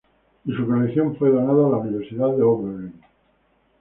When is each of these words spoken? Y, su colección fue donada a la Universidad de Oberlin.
Y, 0.45 0.53
su 0.55 0.65
colección 0.65 1.15
fue 1.15 1.29
donada 1.29 1.67
a 1.67 1.69
la 1.69 1.77
Universidad 1.77 2.35
de 2.35 2.41
Oberlin. 2.41 3.01